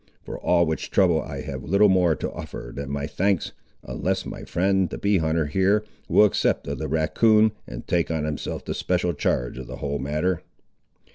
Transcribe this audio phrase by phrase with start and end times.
[0.23, 3.51] For all which trouble I have little more to offer than my thanks,
[3.83, 8.25] unless my friend, the bee hunter here, will accept of the racoon, and take on
[8.25, 10.41] himself the special charge of the whole matter."